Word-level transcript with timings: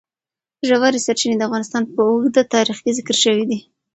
ژورې 0.67 0.99
سرچینې 1.05 1.35
د 1.37 1.41
افغانستان 1.47 1.83
په 1.93 1.99
اوږده 2.09 2.41
تاریخ 2.55 2.77
کې 2.83 2.95
ذکر 2.97 3.15
شوی 3.23 3.43
دی. 3.49 3.59